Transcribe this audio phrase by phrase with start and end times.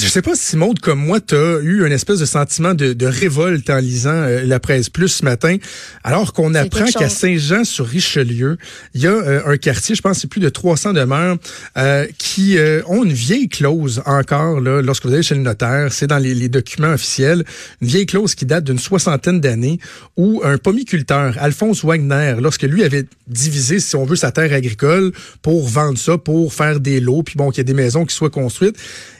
[0.00, 2.92] Je sais pas si Maud, comme moi, tu as eu un espèce de sentiment de,
[2.92, 5.56] de révolte en lisant euh, la presse plus ce matin,
[6.04, 8.58] alors qu'on apprend qu'à Saint-Jean-sur-Richelieu,
[8.94, 11.36] il y a euh, un quartier, je pense c'est plus de 300 demeures,
[11.76, 16.06] euh, qui ont une vieille clause encore, là, lorsque vous allez chez le notaire, c'est
[16.06, 17.44] dans les, les, documents officiels,
[17.82, 19.80] une vieille clause qui date d'une soixantaine d'années,
[20.16, 25.12] où un pomiculteur, Alphonse Wagner, lorsque lui avait divisé, si on veut, sa terre agricole
[25.42, 28.14] pour vendre ça, pour faire des lots, puis bon, qu'il y ait des maisons qui
[28.14, 28.76] soient construites,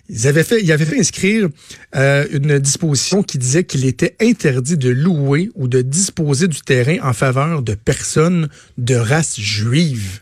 [0.09, 1.49] ils avaient fait, il avait fait inscrire
[1.97, 6.97] euh, une disposition qui disait qu'il était interdit de louer ou de disposer du terrain
[7.03, 10.21] en faveur de personnes de race juive.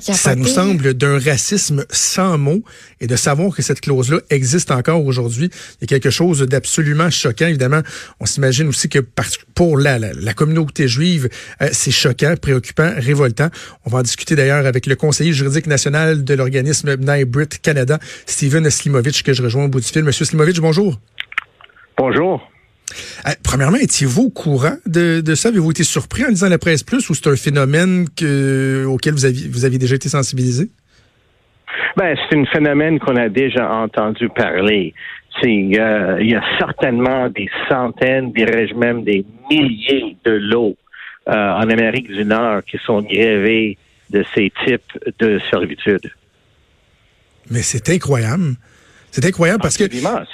[0.00, 2.62] Ça nous semble d'un racisme sans mots
[3.00, 5.50] et de savoir que cette clause-là existe encore aujourd'hui.
[5.82, 7.46] A quelque chose d'absolument choquant.
[7.46, 7.82] Évidemment,
[8.20, 9.00] on s'imagine aussi que
[9.54, 11.28] pour la, la, communauté juive,
[11.60, 13.48] euh, c'est choquant, préoccupant, révoltant.
[13.84, 18.68] On va en discuter d'ailleurs avec le conseiller juridique national de l'organisme Brit Canada, Steven
[18.70, 20.04] Slimovic, que je rejoins au bout du fil.
[20.04, 20.98] Monsieur Slimovic, bonjour.
[21.98, 22.40] Bonjour.
[23.26, 25.48] Euh, premièrement, étiez-vous au courant de, de ça?
[25.48, 29.24] Avez-vous été surpris en lisant la presse plus ou c'est un phénomène que, auquel vous
[29.24, 30.70] aviez, vous aviez déjà été sensibilisé?
[31.96, 34.94] Ben, c'est un phénomène qu'on a déjà entendu parler.
[35.44, 40.76] Euh, il y a certainement des centaines, dirais-je même des milliers de lots
[41.28, 43.76] euh, en Amérique du Nord qui sont grévés
[44.10, 46.10] de ces types de servitudes.
[47.50, 48.54] Mais c'est incroyable.
[49.10, 50.24] C'est incroyable parce que euh,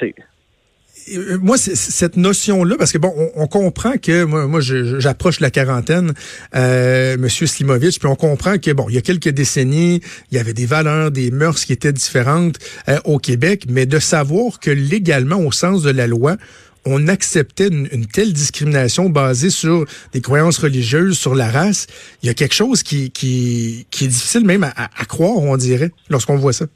[1.40, 6.12] moi, cette notion-là, parce que bon, on, comprend que moi, moi j'approche la quarantaine,
[6.54, 10.40] euh, Monsieur Slimovic, puis on comprend que bon, il y a quelques décennies, il y
[10.40, 12.58] avait des valeurs, des mœurs qui étaient différentes
[12.88, 16.36] euh, au Québec, mais de savoir que légalement, au sens de la loi,
[16.84, 21.86] on acceptait une, telle discrimination basée sur des croyances religieuses, sur la race,
[22.22, 25.56] il y a quelque chose qui, qui, qui est difficile même à, à croire, on
[25.56, 26.66] dirait, lorsqu'on voit ça.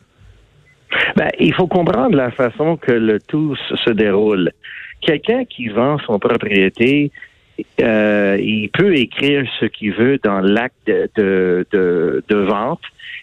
[1.17, 4.51] Ben, il faut comprendre la façon que le tout se déroule.
[5.01, 7.11] Quelqu'un qui vend son propriété,
[7.81, 12.81] euh, il peut écrire ce qu'il veut dans l'acte de, vente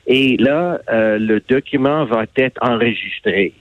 [0.07, 3.53] et là, euh, le document va être enregistré.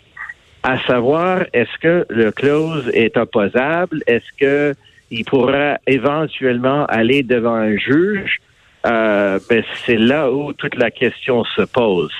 [0.63, 4.03] À savoir, est-ce que le clause est opposable?
[4.07, 4.75] Est-ce que
[5.11, 8.41] il pourra éventuellement aller devant un juge?
[8.87, 12.13] Euh, ben, c'est là où toute la question se pose.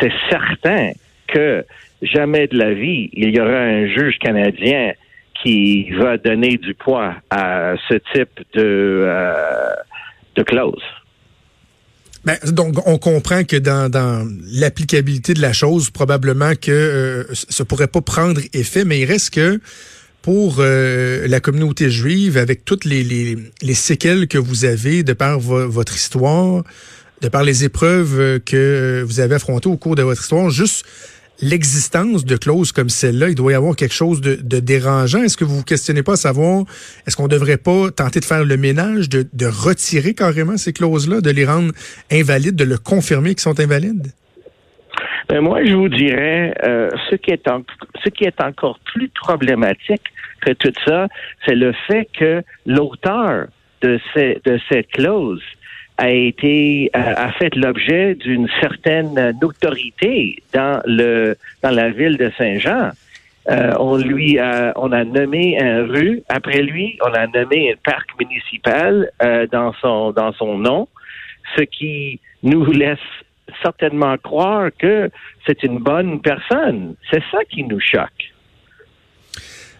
[0.00, 0.92] C'est certain
[1.34, 1.64] que
[2.02, 4.92] jamais de la vie, il y aura un juge canadien
[5.42, 10.82] qui va donner du poids à ce type de, euh, clause.
[12.24, 17.88] Ben, donc, on comprend que dans, l'applicabilité de la chose, probablement que euh, ça pourrait
[17.88, 19.60] pas prendre effet, mais il reste que
[20.22, 25.12] pour euh, la communauté juive, avec toutes les, les, les, séquelles que vous avez de
[25.12, 26.64] par votre histoire,
[27.20, 30.86] de par les épreuves que vous avez affrontées au cours de votre histoire, juste
[31.40, 35.22] l'existence de clauses comme celle-là, il doit y avoir quelque chose de, dérangeant.
[35.22, 36.64] Est-ce que vous vous questionnez pas à savoir,
[37.06, 41.20] est-ce qu'on ne devrait pas tenter de faire le ménage, de, retirer carrément ces clauses-là,
[41.20, 41.72] de les rendre
[42.10, 44.08] invalides, de le confirmer qu'ils sont invalides?
[45.28, 50.02] Ben moi, je vous dirais, euh, ce, qui est encore plus problématique
[50.42, 51.08] que tout ça,
[51.46, 53.46] c'est le fait que l'auteur
[53.80, 55.42] de, ces, de cette clause
[55.96, 62.90] a été a fait l'objet d'une certaine notoriété dans le dans la ville de Saint-Jean.
[63.50, 67.76] Euh, on lui a, on a nommé un rue après lui, on a nommé un
[67.84, 70.88] parc municipal euh, dans son dans son nom,
[71.56, 72.98] ce qui nous laisse
[73.62, 75.10] certainement croire que
[75.46, 76.96] c'est une bonne personne.
[77.10, 78.33] C'est ça qui nous choque.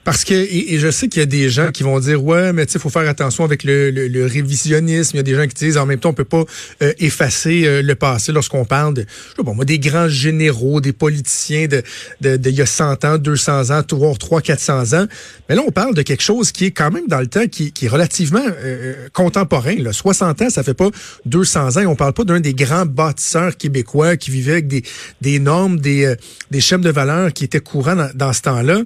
[0.05, 2.67] Parce que, et, je sais qu'il y a des gens qui vont dire, ouais, mais
[2.67, 5.17] tu sais, faut faire attention avec le, le, révisionnisme.
[5.17, 6.45] Il y a des gens qui disent, en même temps, on peut pas
[6.83, 9.07] euh, effacer euh, le passé lorsqu'on parle de,
[9.39, 11.83] bon, moi, des grands généraux, des politiciens de,
[12.21, 15.07] de, il y a 100 ans, 200 ans, voire 300, 400 ans.
[15.49, 17.73] Mais là, on parle de quelque chose qui est quand même dans le temps, qui,
[17.73, 19.77] qui est relativement euh, contemporain.
[19.79, 19.93] Là.
[19.93, 20.91] 60 ans, ça fait pas
[21.25, 21.87] 200 ans.
[21.87, 24.83] On parle pas d'un des grands bâtisseurs québécois qui vivaient avec des,
[25.23, 26.15] des normes, des,
[26.51, 28.83] des schèmes de valeurs qui étaient courants dans, dans ce temps-là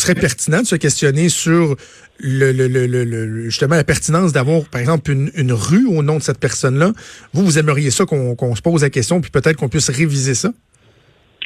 [0.00, 1.76] serait pertinent de se questionner sur
[2.22, 6.92] justement la pertinence d'avoir, par exemple, une, rue au nom de cette personne-là.
[7.32, 10.50] Vous, vous aimeriez ça qu'on se pose la question, puis peut-être qu'on puisse réviser ça?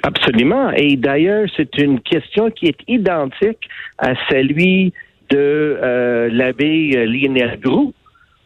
[0.02, 0.70] Absolument.
[0.72, 3.68] Et d'ailleurs, c'est une question qui est identique
[3.98, 4.92] à celui
[5.30, 5.38] de
[5.82, 7.94] euh, l'abbé Lionel Groux.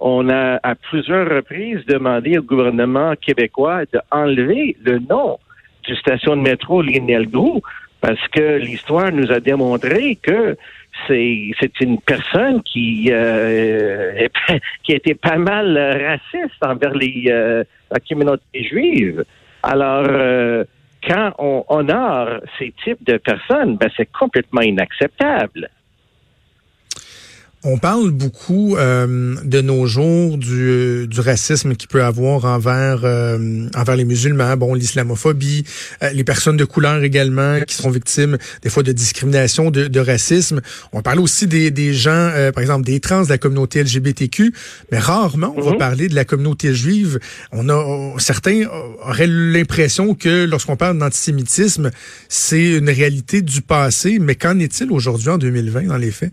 [0.01, 5.39] On a à plusieurs reprises demandé au gouvernement québécois d'enlever le nom
[5.85, 7.61] du station de métro Lionel Groux
[8.09, 10.57] parce que l'histoire nous a démontré que
[11.07, 14.27] c'est une personne qui euh,
[14.83, 19.27] qui était pas mal raciste envers les euh, la communauté juive.
[19.63, 20.65] Alors euh,
[21.07, 25.69] quand on honore ces types de personnes, ben c'est complètement inacceptable.
[27.65, 33.69] On parle beaucoup euh, de nos jours du, du racisme qui peut avoir envers euh,
[33.75, 35.65] envers les musulmans, bon l'islamophobie,
[36.05, 40.01] euh, les personnes de couleur également qui sont victimes des fois de discrimination, de, de
[40.01, 40.61] racisme.
[40.93, 44.55] On parle aussi des, des gens, par exemple des trans de la communauté LGBTQ,
[44.93, 45.79] mais rarement on va mhm.
[45.79, 47.19] parler de la communauté juive.
[47.51, 48.67] On a certains
[49.03, 51.91] auraient l'impression que lorsqu'on parle d'antisémitisme,
[52.29, 56.33] c'est une réalité du passé, mais qu'en est-il aujourd'hui en 2020 dans les faits?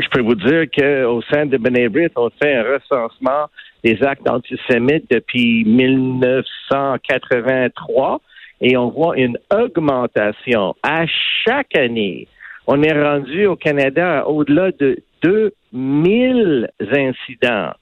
[0.00, 3.46] Je peux vous dire qu'au sein de Benébrit, on fait un recensement
[3.84, 8.20] des actes antisémites depuis 1983
[8.60, 11.06] et on voit une augmentation à
[11.44, 12.26] chaque année.
[12.66, 17.72] On est rendu au Canada au-delà de 2000 incidents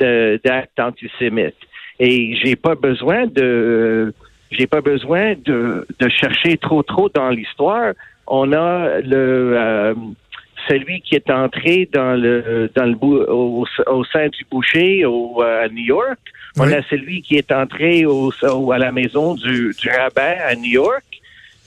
[0.00, 1.54] d'actes antisémites.
[2.00, 4.12] Et j'ai pas besoin de
[4.50, 7.92] j'ai pas besoin de, de chercher trop trop dans l'histoire.
[8.26, 9.94] On a le euh,
[10.68, 15.64] celui qui est entré dans le dans le au, au sein du boucher au, euh,
[15.64, 16.18] à New York.
[16.58, 18.32] On a celui qui est entré au,
[18.72, 21.04] à la maison du, du rabbin à New York.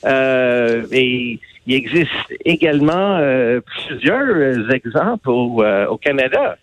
[0.06, 2.10] Euh, et il existe
[2.44, 6.58] également euh, plusieurs exemples au, euh, au Canada.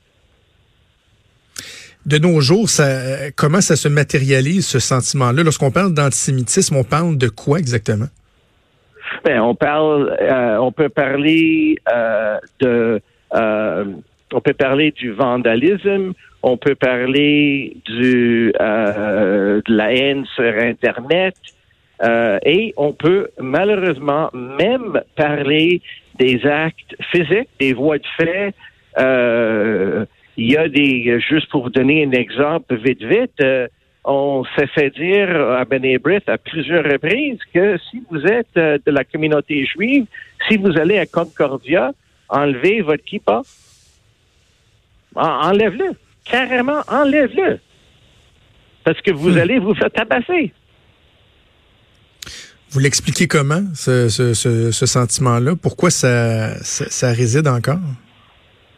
[2.05, 5.45] De nos jours, ça, comment ça se matérialise, ce sentiment-là?
[5.45, 8.09] Lorsqu'on parle d'antisémitisme, on parle de quoi exactement?
[9.27, 13.01] Ben, on parle, euh, on peut parler euh, de,
[13.35, 13.85] euh,
[14.33, 16.13] on peut parler du vandalisme,
[16.45, 21.35] on peut parler de la haine sur Internet,
[22.45, 25.83] et on peut malheureusement même parler
[26.21, 28.55] des actes physiques, des voies de fait.
[30.37, 33.43] il y a des, juste pour vous donner un exemple vite vite,
[34.09, 38.93] on s'est fait dire à Benébrit à plusieurs reprises que si vous êtes euh, de
[38.93, 40.07] la communauté juive,
[40.47, 41.93] si vous allez à Concordia,
[42.29, 43.43] enlevez votre kippa.
[45.17, 45.91] Enlève-le.
[46.25, 47.59] Carrément, enlève-le.
[48.85, 49.39] Parce que vous hmm.
[49.39, 50.53] allez vous faire tabasser.
[52.71, 54.09] Vous l'expliquez comment, ce,
[54.73, 55.57] sentiment-là?
[55.57, 56.53] Pourquoi ça
[57.03, 57.79] réside encore?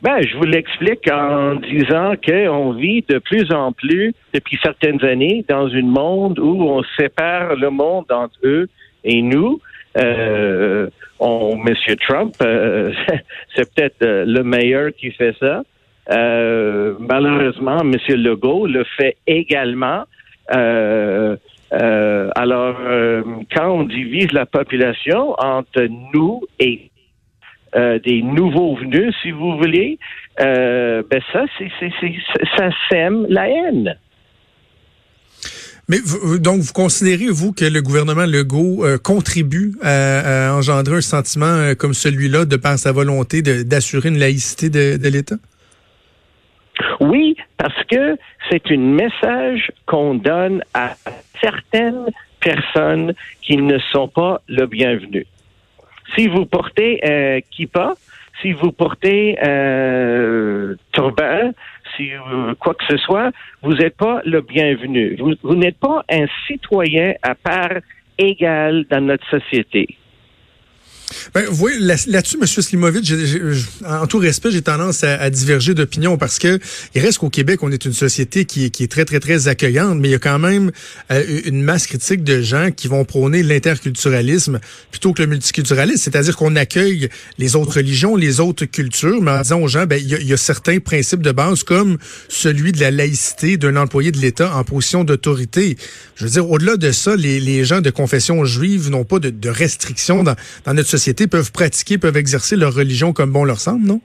[0.01, 5.45] Ben, je vous l'explique en disant qu'on vit de plus en plus, depuis certaines années,
[5.49, 8.69] dans un monde où on sépare le monde entre eux
[9.03, 9.61] et nous.
[9.97, 12.93] Euh, on, Monsieur Trump, euh,
[13.57, 15.63] c'est peut-être euh, le meilleur qui fait ça.
[16.11, 20.05] Euh, malheureusement, Monsieur Legault le fait également.
[20.55, 21.37] Euh,
[21.71, 22.77] alors,
[23.55, 26.88] quand on divise la population entre nous et
[27.77, 29.99] euh, des nouveaux venus, si vous voulez,
[30.41, 31.71] euh, ben ça, c'est,
[32.57, 33.97] ça sème la haine.
[35.89, 35.99] Mais
[36.41, 41.95] donc, vous considérez, vous, que le gouvernement Legault euh, contribue à, engendrer un sentiment comme
[41.95, 45.37] celui-là de par sa volonté d'assurer une laïcité de, de l'État?
[47.01, 48.17] Oui, parce que
[48.51, 50.95] c'est un message qu'on donne à
[51.41, 52.07] certaines
[52.41, 55.27] personnes qui ne sont pas le bienvenu.
[56.17, 57.95] Si vous portez un kippa,
[58.41, 61.53] si vous portez un turban,
[61.97, 62.11] si
[62.61, 63.31] quoi que ce soit,
[63.63, 65.17] vous n'êtes pas le bienvenu.
[65.19, 67.81] Vous, vous n'êtes pas un citoyen à part
[68.17, 69.98] égale dans notre société.
[71.35, 72.47] Ben, vous voyez, là-dessus, M.
[72.47, 73.13] Slimovic,
[73.87, 76.59] en tout respect, j'ai tendance à, diverger d'opinion parce que
[76.95, 80.09] il reste qu'au Québec, on est une société qui, est très, très, très accueillante, mais
[80.09, 80.71] il y a quand même
[81.11, 84.61] euh, une masse critique de gens qui vont prôner l'interculturalisme
[84.91, 89.41] plutôt que le multiculturalisme, c'est-à-dire qu'on accueille les autres religions, les autres cultures, mais en
[89.43, 91.99] disant aux gens, ben, il y, a, certains principes de base comme
[92.29, 95.77] celui de la laïcité d'un employé de l'État en position d'autorité.
[96.17, 99.49] Je veux dire, au-delà de ça, les, gens de confession juive n'ont pas de, de
[99.49, 100.98] restrictions dans, dans notre société
[101.31, 104.01] peuvent pratiquer, peuvent exercer leur religion comme bon leur semble, non?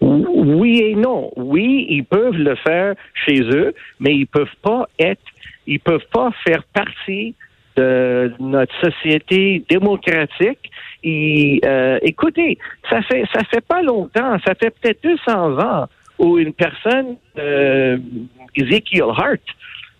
[0.00, 1.30] Oui et non.
[1.36, 2.94] Oui, ils peuvent le faire
[3.26, 5.22] chez eux, mais ils peuvent pas être,
[5.66, 7.34] ils peuvent pas faire partie
[7.76, 10.70] de notre société démocratique.
[11.02, 12.58] Et, euh, écoutez,
[12.88, 17.98] ça fait ça fait pas longtemps, ça fait peut-être 200 ans où une personne, euh,
[18.54, 19.40] Ezekiel Hart,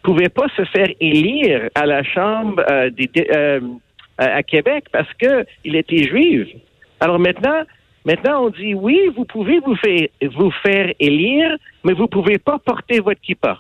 [0.03, 3.11] pouvait pas se faire élire à la Chambre euh, des,
[4.19, 6.49] à Québec parce que il était juif.
[7.01, 7.63] Alors maintenant,
[8.05, 12.59] maintenant on dit oui, vous pouvez vous faire, vous faire élire, mais vous pouvez pas
[12.59, 13.59] porter votre kippa.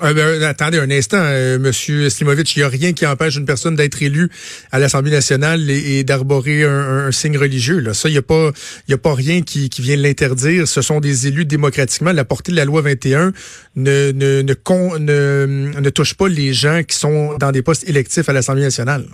[0.00, 3.74] Ben, attendez un instant, euh, Monsieur Slimovic, il n'y a rien qui empêche une personne
[3.74, 4.28] d'être élue
[4.70, 7.82] à l'Assemblée nationale et, d'arborer un, signe religieux.
[7.94, 10.68] Ça, il n'y a pas, a pas rien qui, vient l'interdire.
[10.68, 12.12] Ce sont des élus démocratiquement.
[12.12, 13.32] La portée de la loi 21
[13.76, 18.28] ne ne, ne, ne, ne touche pas les gens qui sont dans des postes électifs
[18.28, 19.04] à l'Assemblée nationale.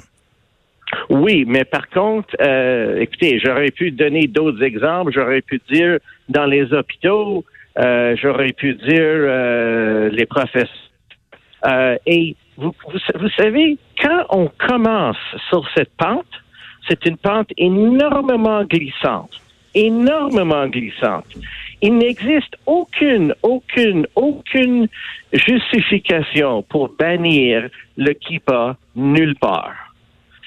[1.10, 5.12] Oui, mais par contre, euh, écoutez, j'aurais pu donner d'autres exemples.
[5.14, 5.98] J'aurais pu dire
[6.28, 7.44] dans les hôpitaux,
[7.78, 10.68] euh, j'aurais pu dire euh, les professeurs.
[11.66, 15.16] Euh, et vous, vous, savez, quand on commence
[15.48, 16.26] sur cette pente,
[16.88, 19.30] c'est une pente énormément glissante,
[19.74, 21.26] énormément glissante.
[21.80, 24.88] Il n'existe aucune, aucune, aucune
[25.32, 29.74] justification pour bannir le kippa nulle part.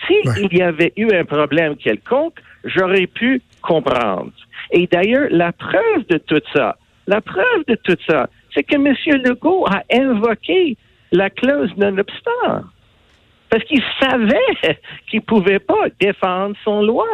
[0.05, 4.31] S'il y avait eu un problème quelconque, j'aurais pu comprendre.
[4.71, 6.77] Et d'ailleurs, la preuve de tout ça,
[7.07, 8.93] la preuve de tout ça, c'est que M.
[9.23, 10.77] Legault a invoqué
[11.11, 12.65] la clause non-obstant.
[13.49, 14.35] Parce qu'il savait
[15.09, 17.07] qu'il ne pouvait pas défendre son loi.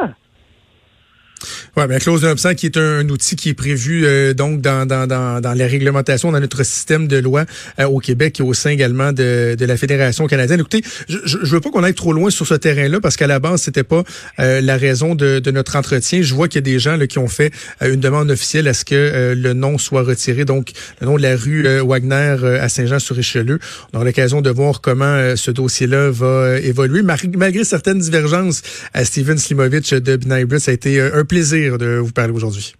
[1.77, 5.07] Oui, bien, clause d'absence qui est un, outil qui est prévu euh, donc dans, dans,
[5.07, 7.45] dans, dans, les réglementations, dans notre système de loi
[7.79, 10.59] euh, au Québec et au sein également de, de la Fédération canadienne.
[10.59, 13.39] Écoutez, je, je, veux pas qu'on aille trop loin sur ce terrain-là parce qu'à la
[13.39, 14.03] base, c'était pas
[14.39, 16.21] euh, la raison de, de, notre entretien.
[16.21, 18.73] Je vois qu'il y a des gens là, qui ont fait une demande officielle à
[18.73, 20.71] ce que le nom soit retiré, donc
[21.01, 23.59] le nom de la rue Wagner à Saint-Jean-sur-Richelieu.
[23.91, 27.01] On aura l'occasion de voir comment ce dossier-là va évoluer.
[27.03, 28.61] Malgré certaines divergences,
[29.03, 32.73] Steven Slimovic de B'nai a été un plaisir de vous parler aujourd'hui.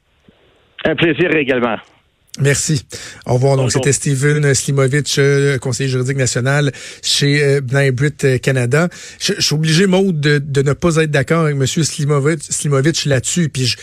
[0.85, 1.77] Un plaisir également.
[2.39, 2.83] Merci.
[3.27, 3.57] Au revoir.
[3.57, 6.71] Donc, c'était Steven Slimovic, euh, conseiller juridique national
[7.03, 8.89] chez euh, B'nai Brit euh, Canada.
[9.19, 11.67] Je, suis obligé, Maude, de, de, ne pas être d'accord avec M.
[11.67, 13.49] Slimovic, là-dessus.
[13.49, 13.75] Puis,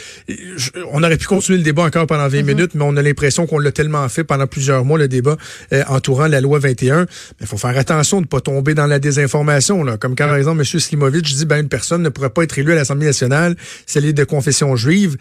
[0.92, 2.44] on aurait pu continuer le débat encore pendant 20 mm-hmm.
[2.44, 5.36] minutes, mais on a l'impression qu'on l'a tellement fait pendant plusieurs mois, le débat
[5.86, 7.02] entourant la loi 21.
[7.02, 7.06] Mais
[7.42, 9.84] il faut faire attention de ne pas tomber dans la désinformation.
[9.84, 9.96] Là.
[9.96, 10.80] Comme quand, par exemple, M.
[10.80, 13.54] Slimovic dit ben, une personne ne pourrait pas être élue à l'Assemblée nationale
[13.86, 15.16] si elle est de confession juive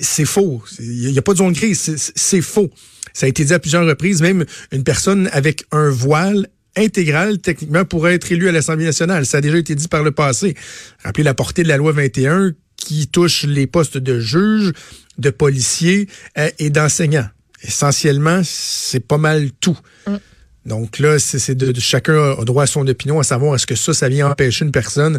[0.00, 0.62] c'est faux.
[0.78, 2.12] Il n'y a pas de zone grise.
[2.14, 2.70] C'est faux.
[3.12, 4.22] Ça a été dit à plusieurs reprises.
[4.22, 9.26] Même une personne avec un voile intégral, techniquement, pourrait être élue à l'Assemblée nationale.
[9.26, 10.54] Ça a déjà été dit par le passé.
[11.02, 14.72] Rappelez la portée de la loi 21 qui touche les postes de juge,
[15.18, 17.28] de policiers euh, et d'enseignants.
[17.62, 19.78] Essentiellement, c'est pas mal tout.
[20.06, 20.16] Mm.
[20.68, 23.94] Donc là, c'est de, chacun a droit à son opinion, à savoir est-ce que ça,
[23.94, 25.18] ça vient empêcher une personne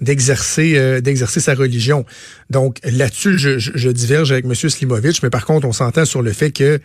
[0.00, 2.04] d'exercer euh, sa religion.
[2.50, 4.54] Donc là-dessus, je, je, diverge avec M.
[4.54, 6.80] Slimovic, mais par contre, on s'entend sur le fait que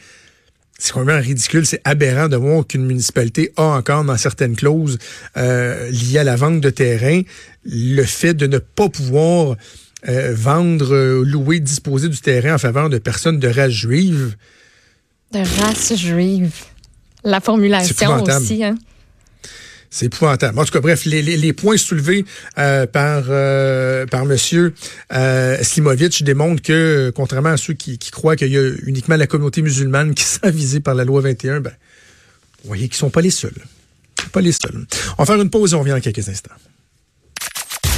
[0.77, 4.97] c'est quand même ridicule, c'est aberrant de voir qu'une municipalité a encore dans certaines clauses
[5.37, 7.21] euh, liées à la vente de terrain
[7.63, 9.55] le fait de ne pas pouvoir
[10.09, 14.35] euh, vendre, louer, disposer du terrain en faveur de personnes de race juive.
[15.31, 16.51] De race juive.
[17.23, 18.63] La formulation aussi.
[18.63, 18.75] Hein?
[19.93, 20.57] C'est épouvantable.
[20.57, 22.23] En tout cas, bref, les, les, points soulevés
[22.57, 24.73] euh, par euh, par Monsieur
[25.11, 29.27] euh, Slimovic démontrent que, contrairement à ceux qui, qui croient qu'il y a uniquement la
[29.27, 31.73] communauté musulmane qui sera visée par la loi 21, ben,
[32.63, 33.51] vous voyez qu'ils sont pas les seuls.
[34.31, 34.85] Pas les seuls.
[35.17, 36.55] On va faire une pause et on revient dans quelques instants.